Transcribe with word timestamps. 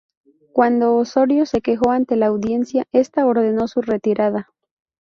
Cuando 0.51 0.95
Osorio 0.95 1.45
se 1.45 1.61
quejó 1.61 1.91
ante 1.91 2.15
la 2.15 2.25
Audiencia, 2.25 2.87
esta 2.91 3.27
ordenó 3.27 3.67
su 3.67 3.81
retirada. 3.83 4.49